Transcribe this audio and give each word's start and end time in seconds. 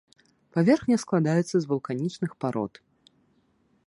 Паверхня 0.57 0.97
складаецца 1.03 1.53
з 1.59 1.65
вулканічных 1.73 2.31
парод. 2.45 2.73